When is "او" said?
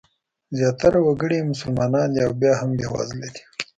2.27-2.33